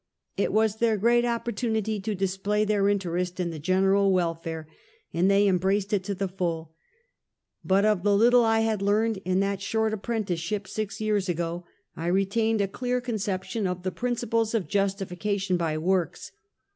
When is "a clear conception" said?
12.61-13.67